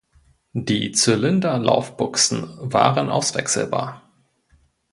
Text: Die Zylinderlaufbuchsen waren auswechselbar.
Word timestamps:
Die 0.53 0.93
Zylinderlaufbuchsen 0.93 2.49
waren 2.73 3.11
auswechselbar. 3.11 4.01